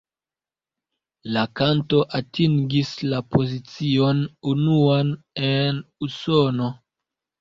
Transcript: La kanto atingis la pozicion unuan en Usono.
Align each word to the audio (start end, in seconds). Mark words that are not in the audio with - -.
La 1.35 1.41
kanto 1.59 1.99
atingis 2.19 2.93
la 3.11 3.19
pozicion 3.35 4.25
unuan 4.55 5.15
en 5.51 5.83
Usono. 6.09 6.73